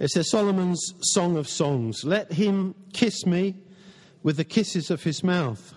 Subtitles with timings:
[0.00, 2.04] it says Solomon's Song of Songs.
[2.04, 3.56] Let him kiss me
[4.22, 5.74] with the kisses of his mouth,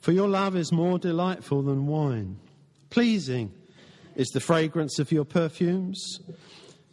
[0.00, 2.40] for your love is more delightful than wine.
[2.90, 3.54] Pleasing
[4.20, 6.20] is the fragrance of your perfumes.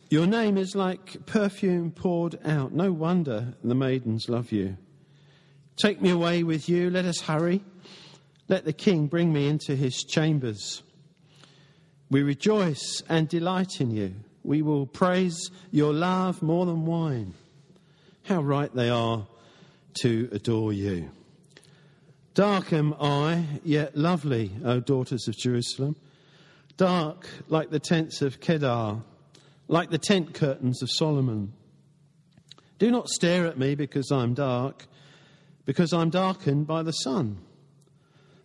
[0.10, 2.72] Your name is like perfume poured out.
[2.72, 4.78] No wonder the maidens love you.
[5.76, 6.90] Take me away with you.
[6.90, 7.66] Let us hurry.
[8.48, 10.84] Let the king bring me into his chambers.
[12.10, 14.16] We rejoice and delight in you.
[14.46, 17.34] We will praise your love more than wine.
[18.24, 19.28] How right they are
[19.96, 21.12] to adore you.
[22.34, 25.98] Dark am I, yet lovely, O daughters of Jerusalem.
[26.78, 29.02] Dark like the tents of Kedar,
[29.68, 31.54] like the tent curtains of Solomon.
[32.78, 34.86] Do not stare at me because I'm dark,
[35.66, 37.40] because I'm darkened by the sun.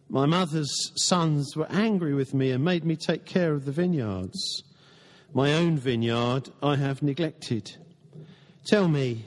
[0.09, 4.63] My mother's sons were angry with me and made me take care of the vineyards.
[5.35, 7.77] My own vineyard I have neglected.
[8.67, 9.25] Tell me,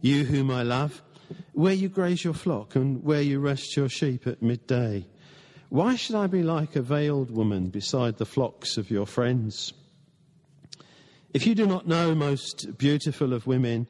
[0.00, 1.02] you whom I love,
[1.52, 5.06] where you graze your flock and where you rest your sheep at midday.
[5.70, 9.74] Why should I be like a veiled woman beside the flocks of your friends?
[11.34, 13.86] If you do not know, most beautiful of women,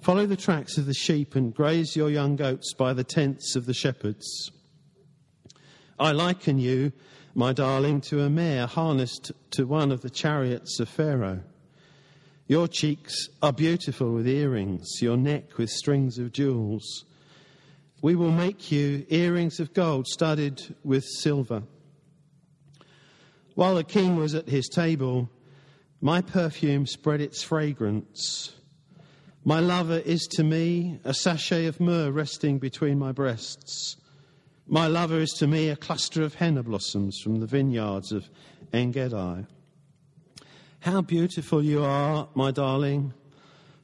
[0.00, 3.66] follow the tracks of the sheep and graze your young goats by the tents of
[3.66, 4.50] the shepherds.
[5.96, 6.92] I liken you,
[7.36, 11.44] my darling, to a mare harnessed to one of the chariots of Pharaoh.
[12.48, 17.04] Your cheeks are beautiful with earrings, your neck with strings of jewels.
[18.02, 21.62] We will make you earrings of gold studded with silver.
[23.54, 25.30] While the king was at his table,
[26.00, 28.56] my perfume spread its fragrance.
[29.44, 33.96] My lover is to me a sachet of myrrh resting between my breasts.
[34.66, 38.28] My lover is to me a cluster of henna blossoms from the vineyards of
[38.72, 39.46] Engedi.
[40.80, 43.14] How beautiful you are, my darling.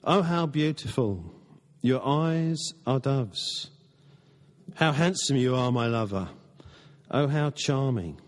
[0.02, 1.24] Oh, how beautiful.
[1.82, 3.70] Your eyes are doves.
[4.78, 6.28] How handsome you are, my lover.
[7.10, 8.20] Oh, how charming.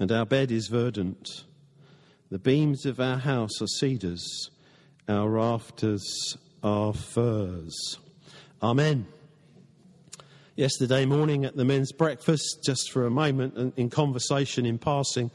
[0.00, 1.44] And our bed is verdant.
[2.32, 4.50] The beams of our house are cedars,
[5.08, 8.00] our rafters are firs.
[8.60, 9.06] Amen.
[10.56, 15.30] Yesterday morning at the men's breakfast, just for a moment in conversation in passing,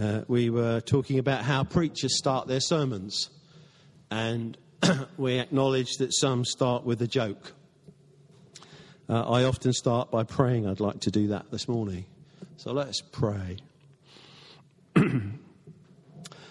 [0.00, 3.28] uh, we were talking about how preachers start their sermons.
[4.10, 4.56] And
[5.18, 7.52] we acknowledge that some start with a joke.
[9.08, 10.66] Uh, I often start by praying.
[10.66, 12.04] I'd like to do that this morning.
[12.56, 13.56] So let's pray.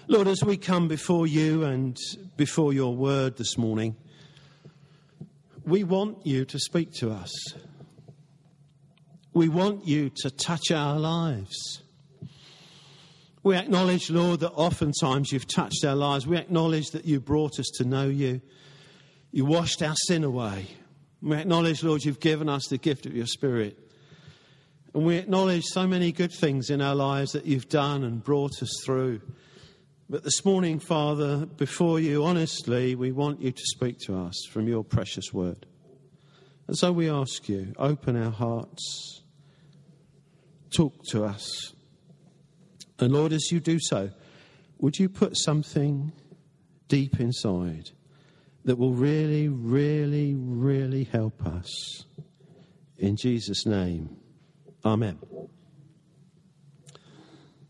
[0.07, 1.97] Lord, as we come before you and
[2.35, 3.95] before your word this morning,
[5.65, 7.31] we want you to speak to us.
[9.33, 11.81] We want you to touch our lives.
[13.43, 16.27] We acknowledge, Lord, that oftentimes you've touched our lives.
[16.27, 18.41] We acknowledge that you brought us to know you.
[19.31, 20.67] You washed our sin away.
[21.21, 23.77] We acknowledge, Lord, you've given us the gift of your Spirit.
[24.93, 28.61] And we acknowledge so many good things in our lives that you've done and brought
[28.61, 29.21] us through.
[30.09, 34.67] But this morning, Father, before you, honestly, we want you to speak to us from
[34.67, 35.65] your precious word.
[36.67, 39.21] And so we ask you, open our hearts,
[40.75, 41.73] talk to us.
[42.99, 44.09] And Lord, as you do so,
[44.79, 46.11] would you put something
[46.87, 47.91] deep inside
[48.65, 52.05] that will really, really, really help us.
[52.97, 54.17] In Jesus' name,
[54.83, 55.19] Amen.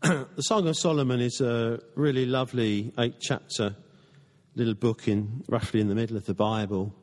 [0.02, 3.76] the Song of Solomon is a really lovely eight chapter
[4.54, 6.94] little book in roughly in the middle of the Bible,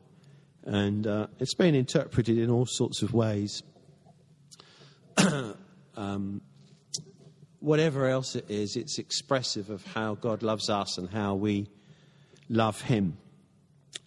[0.63, 3.61] and uh, it's been interpreted in all sorts of ways.
[5.95, 6.41] um,
[7.59, 11.69] whatever else it is, it's expressive of how God loves us and how we
[12.49, 13.17] love Him.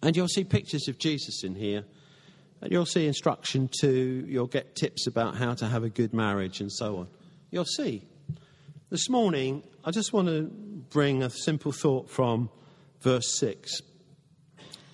[0.02, 1.84] And you'll see pictures of Jesus in here.
[2.60, 6.60] And you'll see instruction to, you'll get tips about how to have a good marriage
[6.60, 7.08] and so on.
[7.50, 8.02] You'll see.
[8.90, 10.42] This morning, I just want to
[10.90, 12.50] bring a simple thought from
[13.00, 13.80] verse 6.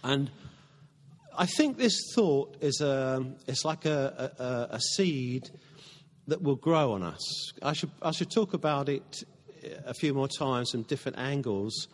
[0.04, 0.30] And
[1.36, 5.50] I think this thought is a, it's like a, a, a seed
[6.26, 7.52] that will grow on us.
[7.62, 9.24] I should, I should talk about it
[9.84, 11.88] a few more times from different angles,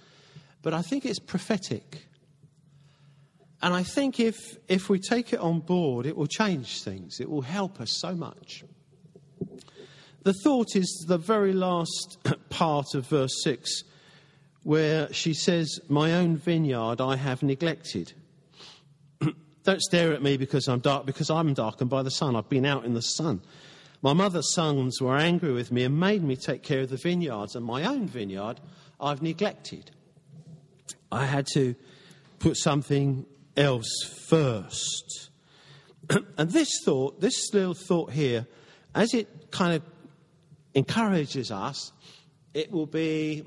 [0.63, 2.07] but I think it's prophetic.
[3.65, 7.19] And I think if, if we take it on board, it will change things.
[7.19, 8.63] It will help us so much.
[10.23, 12.19] The thought is the very last
[12.51, 13.85] part of verse 6,
[14.65, 18.13] where she says, My own vineyard I have neglected.
[19.65, 22.37] Don't stare at me because I'm dark, because I'm darkened by the sun.
[22.37, 23.41] I've been out in the sun.
[24.03, 27.57] My mother's sons were angry with me and made me take care of the vineyards,
[27.57, 28.61] and my own vineyard
[29.01, 29.91] I've neglected.
[31.11, 31.75] I had to
[32.41, 33.25] put something
[33.57, 33.91] else
[34.29, 35.31] first.
[36.39, 38.47] and this thought, this little thought here,
[38.95, 39.83] as it kind of
[40.75, 41.93] encourages us,
[42.53, 43.45] it will be.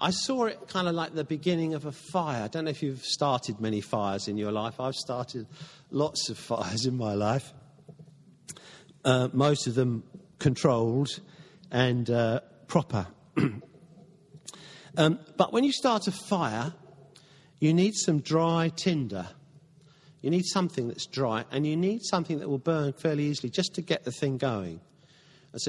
[0.00, 2.44] I saw it kind of like the beginning of a fire.
[2.44, 4.78] I don't know if you've started many fires in your life.
[4.78, 5.46] I've started
[5.90, 7.52] lots of fires in my life,
[9.04, 10.04] uh, most of them
[10.38, 11.20] controlled
[11.70, 13.06] and uh, proper.
[14.96, 16.72] um, but when you start a fire,
[17.58, 19.28] you need some dry tinder.
[20.20, 23.74] You need something that's dry, and you need something that will burn fairly easily just
[23.74, 24.80] to get the thing going.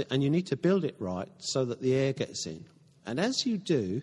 [0.09, 2.65] And you need to build it right so that the air gets in.
[3.05, 4.01] And as you do,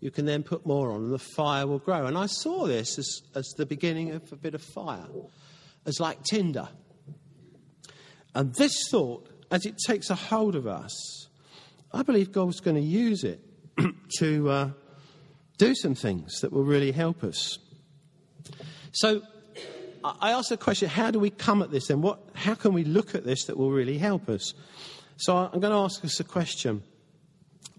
[0.00, 2.06] you can then put more on, and the fire will grow.
[2.06, 5.06] And I saw this as, as the beginning of a bit of fire,
[5.86, 6.68] as like tinder.
[8.34, 11.28] And this thought, as it takes a hold of us,
[11.92, 13.40] I believe God's going to use it
[14.18, 14.70] to uh,
[15.58, 17.58] do some things that will really help us.
[18.92, 19.22] So
[20.04, 22.02] I asked the question how do we come at this then?
[22.02, 24.54] What, how can we look at this that will really help us?
[25.16, 26.82] So I'm going to ask us a question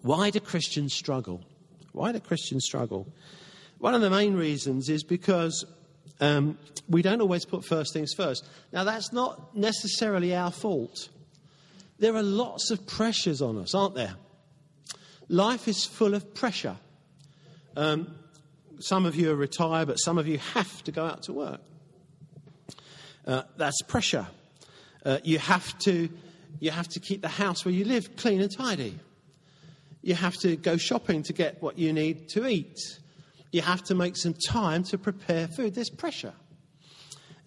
[0.01, 1.41] Why do Christians struggle?
[1.91, 3.07] Why do Christians struggle?
[3.77, 5.65] One of the main reasons is because
[6.19, 8.47] um, we don't always put first things first.
[8.71, 11.09] Now, that's not necessarily our fault.
[11.99, 14.15] There are lots of pressures on us, aren't there?
[15.27, 16.77] Life is full of pressure.
[17.75, 18.15] Um,
[18.79, 21.61] some of you are retired, but some of you have to go out to work.
[23.25, 24.27] Uh, that's pressure.
[25.05, 26.09] Uh, you, have to,
[26.59, 28.99] you have to keep the house where you live clean and tidy.
[30.01, 32.77] You have to go shopping to get what you need to eat.
[33.51, 35.75] You have to make some time to prepare food.
[35.75, 36.33] There's pressure.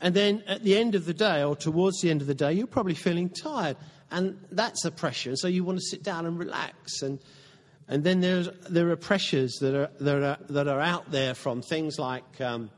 [0.01, 2.53] And then at the end of the day, or towards the end of the day,
[2.53, 3.77] you're probably feeling tired.
[4.11, 5.37] And that's a pressure.
[5.37, 7.03] So you want to sit down and relax.
[7.03, 7.19] And,
[7.89, 11.63] and then there's, there are pressures that are, that, are, that are out there from
[11.63, 12.71] things like um,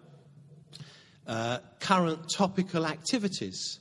[1.29, 3.79] uh, current topical activities.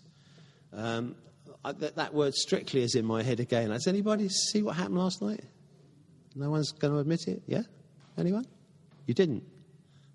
[0.73, 1.15] Um,
[1.63, 3.69] I, that, that, word strictly is in my head again.
[3.69, 5.44] Does anybody see what happened last night?
[6.35, 7.41] No one's going to admit it?
[7.47, 7.63] Yeah?
[8.17, 8.45] Anyone?
[9.05, 9.44] You didn't?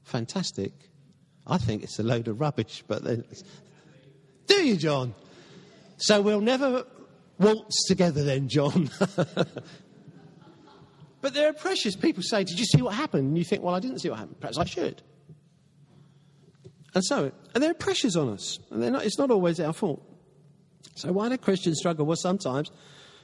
[0.04, 0.72] Fantastic.
[1.46, 3.24] I think it's a load of rubbish, but then.
[4.46, 5.14] Do you, John?
[5.96, 6.84] So we'll never
[7.38, 8.90] waltz together then, John.
[11.20, 13.28] but there are precious people say, Did you see what happened?
[13.28, 14.38] And you think, Well, I didn't see what happened.
[14.40, 15.02] Perhaps I should.
[16.94, 20.02] And so, and there are pressures on us, and not, it's not always our fault.
[20.94, 22.04] So, why do Christians struggle?
[22.04, 22.70] Well, sometimes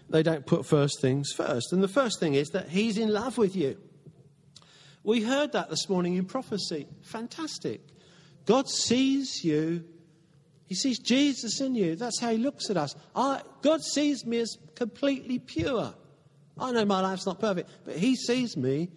[0.08, 1.72] they don't put first things first.
[1.72, 3.76] And the first thing is that He's in love with you.
[5.04, 6.86] We heard that this morning in prophecy.
[7.02, 7.80] Fantastic.
[8.46, 9.84] God sees you.
[10.66, 11.94] He sees Jesus in you.
[11.96, 12.94] That's how He looks at us.
[13.14, 15.94] I, God sees me as completely pure.
[16.58, 18.88] I know my life's not perfect, but He sees me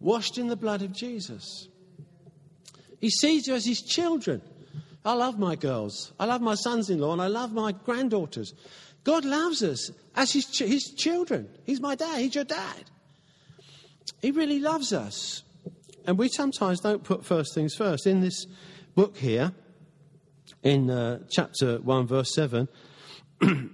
[0.00, 1.68] washed in the blood of Jesus.
[3.02, 4.40] He sees you as his children.
[5.04, 6.12] I love my girls.
[6.20, 8.54] I love my sons in law and I love my granddaughters.
[9.02, 11.48] God loves us as his, ch- his children.
[11.64, 12.20] He's my dad.
[12.20, 12.84] He's your dad.
[14.20, 15.42] He really loves us.
[16.06, 18.06] And we sometimes don't put first things first.
[18.06, 18.46] In this
[18.94, 19.50] book here,
[20.62, 22.68] in uh, chapter 1, verse 7,
[23.40, 23.72] the,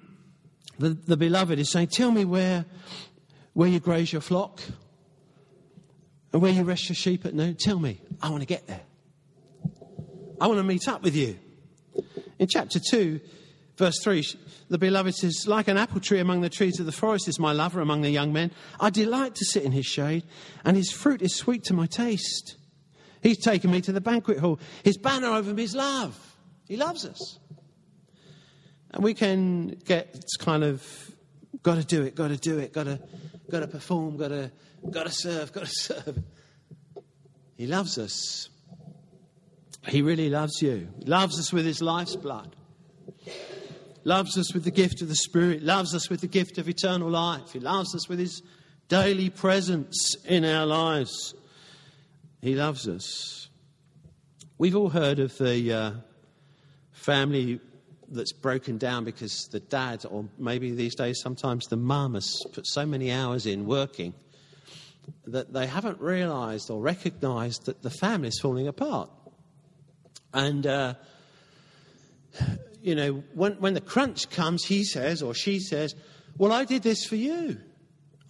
[0.79, 2.64] the beloved is saying, Tell me where,
[3.53, 4.62] where you graze your flock
[6.33, 7.57] and where you rest your sheep at noon.
[7.57, 8.00] Tell me.
[8.23, 8.81] I want to get there.
[10.40, 11.38] I want to meet up with you.
[12.38, 13.21] In chapter 2,
[13.76, 14.25] verse 3,
[14.68, 17.52] the beloved says, Like an apple tree among the trees of the forest is my
[17.52, 18.52] lover among the young men.
[18.78, 20.25] I delight to sit in his shade,
[20.64, 22.57] and his fruit is sweet to my taste.
[23.23, 24.61] He's taken me to the banquet hall.
[24.85, 26.16] His banner over me is love.
[26.68, 27.38] He loves us.
[28.92, 30.87] And we can get kind of,
[31.62, 33.00] got to do it, got to do it, got to,
[33.50, 34.52] got to perform, got to,
[34.88, 36.23] got to serve, got to serve.
[37.57, 38.49] He loves us.
[39.88, 40.88] He really loves you.
[41.04, 42.54] Loves us with his life's blood.
[44.04, 45.62] Loves us with the gift of the Spirit.
[45.62, 47.52] Loves us with the gift of eternal life.
[47.52, 48.42] He loves us with his
[48.88, 51.35] daily presence in our lives.
[52.40, 53.49] He loves us.
[54.59, 55.90] We've all heard of the uh,
[56.92, 57.61] family
[58.11, 62.66] that's broken down because the dad, or maybe these days sometimes the mum, has put
[62.66, 64.14] so many hours in working
[65.26, 69.11] that they haven't realized or recognized that the family is falling apart.
[70.33, 70.95] And, uh,
[72.83, 75.95] you know, when, when the crunch comes, he says or she says,
[76.37, 77.59] Well, I did this for you.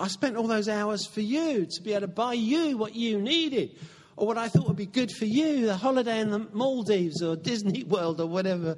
[0.01, 3.21] I spent all those hours for you to be able to buy you what you
[3.21, 3.77] needed
[4.17, 7.37] or what I thought would be good for you, the holiday in the Maldives or
[7.37, 8.77] Disney World or whatever,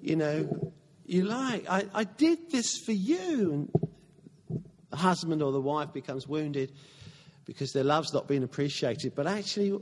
[0.00, 0.72] you know,
[1.06, 1.68] you like.
[1.68, 3.68] I, I did this for you.
[4.48, 6.72] And the husband or the wife becomes wounded
[7.46, 9.14] because their love's not being appreciated.
[9.14, 9.78] But actually,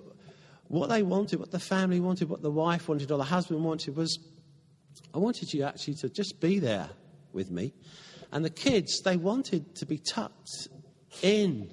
[0.70, 3.96] what they wanted, what the family wanted, what the wife wanted or the husband wanted
[3.96, 4.20] was,
[5.12, 6.88] I wanted you actually to just be there
[7.32, 7.72] with me.
[8.30, 10.68] And the kids, they wanted to be tucked
[11.22, 11.70] in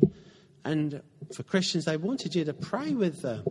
[0.66, 1.02] and
[1.36, 3.46] for Christians, they wanted you to pray with them.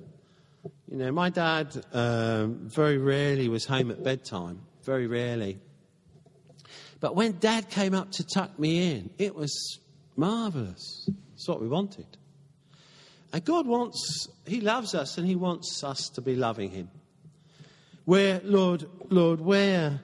[0.90, 5.60] You know, my dad um, very rarely was home at bedtime, very rarely.
[6.98, 9.78] But when dad came up to tuck me in, it was
[10.16, 11.08] marvelous.
[11.34, 12.18] It's what we wanted.
[13.32, 16.90] And God wants, He loves us and He wants us to be loving Him.
[18.04, 20.00] Where, Lord, Lord, where,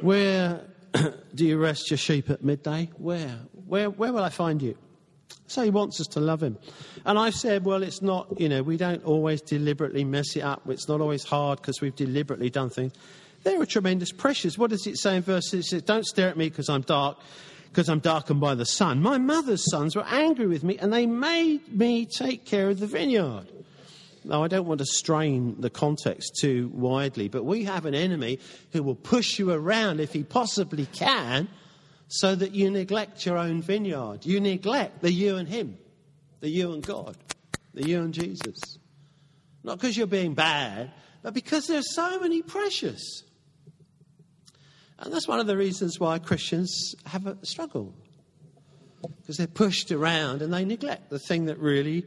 [0.00, 0.66] where
[1.34, 2.90] do you rest your sheep at midday?
[2.96, 3.38] Where?
[3.66, 4.76] Where, where will I find you?
[5.46, 6.58] So he wants us to love him.
[7.04, 10.62] And I've said, well, it's not, you know, we don't always deliberately mess it up.
[10.68, 12.92] It's not always hard because we've deliberately done things.
[13.42, 14.58] There are tremendous pressures.
[14.58, 15.66] What does it say in verse 6?
[15.66, 17.18] It says, Don't stare at me because I'm dark,
[17.70, 19.00] because I'm darkened by the sun.
[19.00, 22.86] My mother's sons were angry with me and they made me take care of the
[22.86, 23.46] vineyard.
[24.24, 28.38] Now, I don't want to strain the context too widely, but we have an enemy
[28.72, 31.48] who will push you around if he possibly can
[32.08, 34.26] so that you neglect your own vineyard.
[34.26, 35.78] You neglect the you and Him,
[36.40, 37.16] the you and God,
[37.72, 38.78] the you and Jesus.
[39.62, 40.90] Not because you're being bad,
[41.22, 43.22] but because there's so many precious.
[45.00, 47.94] And that's one of the reasons why Christians have a struggle.
[49.02, 52.04] Because they're pushed around and they neglect the thing that really,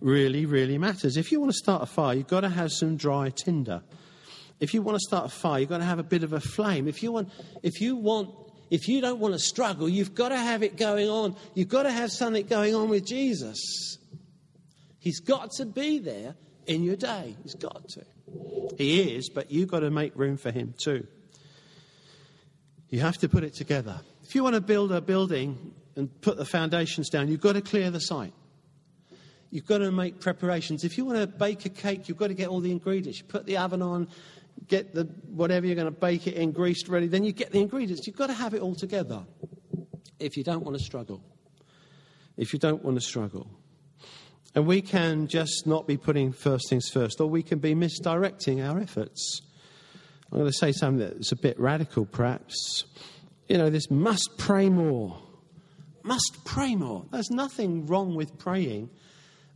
[0.00, 1.16] really, really matters.
[1.16, 3.82] If you want to start a fire, you've got to have some dry tinder.
[4.60, 6.40] If you want to start a fire, you've got to have a bit of a
[6.40, 6.86] flame.
[6.86, 7.30] If you want,
[7.62, 8.30] if you want
[8.70, 11.36] if you don't want to struggle, you've got to have it going on.
[11.54, 13.98] You've got to have something going on with Jesus.
[14.98, 16.34] He's got to be there
[16.66, 17.36] in your day.
[17.42, 18.04] He's got to.
[18.76, 21.06] He is, but you've got to make room for him too.
[22.88, 24.00] You have to put it together.
[24.22, 27.60] If you want to build a building and put the foundations down, you've got to
[27.62, 28.32] clear the site.
[29.50, 30.84] You've got to make preparations.
[30.84, 33.20] If you want to bake a cake, you've got to get all the ingredients.
[33.20, 34.08] You put the oven on,
[34.68, 37.06] get the whatever you're going to bake it in greased ready.
[37.06, 38.06] Then you get the ingredients.
[38.06, 39.24] You've got to have it all together
[40.18, 41.22] if you don't want to struggle.
[42.36, 43.48] If you don't want to struggle.
[44.54, 48.62] And we can just not be putting first things first, or we can be misdirecting
[48.62, 49.42] our efforts.
[50.30, 52.84] I'm going to say something that's a bit radical, perhaps.
[53.48, 55.18] You know, this must pray more.
[56.02, 57.04] Must pray more.
[57.10, 58.90] There's nothing wrong with praying,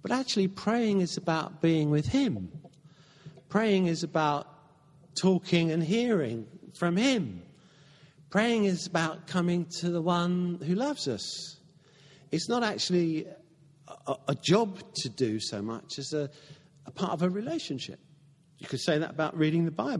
[0.03, 2.50] but actually, praying is about being with Him.
[3.49, 4.47] Praying is about
[5.21, 6.47] talking and hearing
[6.79, 7.43] from Him.
[8.31, 11.59] Praying is about coming to the one who loves us.
[12.31, 13.27] It's not actually
[14.07, 16.31] a, a job to do so much as a,
[16.87, 17.99] a part of a relationship.
[18.59, 19.89] You could say that about reading the Bible.